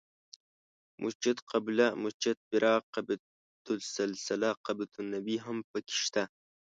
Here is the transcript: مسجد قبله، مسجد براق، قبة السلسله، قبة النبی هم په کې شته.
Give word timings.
مسجد 1.03 1.37
قبله، 1.51 1.87
مسجد 2.03 2.37
براق، 2.51 2.83
قبة 2.95 3.19
السلسله، 3.79 4.49
قبة 4.65 4.91
النبی 5.03 5.37
هم 5.45 5.57
په 5.69 5.77
کې 5.87 5.95
شته. 6.05 6.23